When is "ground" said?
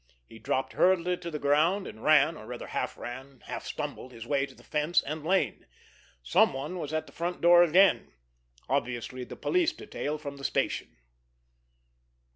1.37-1.85